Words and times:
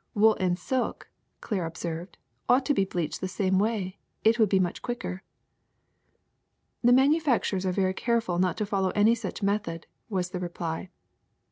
''"Wool 0.14 0.36
and 0.38 0.56
silk," 0.56 1.08
Claire 1.40 1.66
observed, 1.66 2.16
"ought 2.48 2.64
to 2.66 2.72
be 2.74 2.84
bleached 2.84 3.20
that 3.20 3.52
way 3.54 3.98
too: 4.22 4.30
it 4.30 4.38
would 4.38 4.48
be 4.48 4.60
much 4.60 4.82
quicker." 4.82 5.24
"The 6.80 6.92
manufacturers 6.92 7.66
are 7.66 7.72
very 7.72 7.94
careful 7.94 8.38
not 8.38 8.56
to 8.58 8.66
fol 8.66 8.82
low 8.82 8.90
any 8.90 9.16
such 9.16 9.42
method," 9.42 9.88
was 10.08 10.30
the 10.30 10.38
reply. 10.38 10.90